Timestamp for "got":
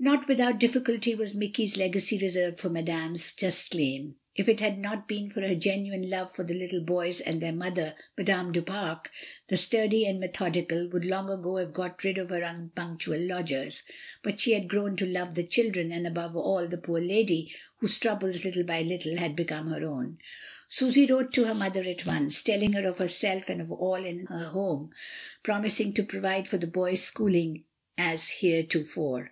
11.72-12.02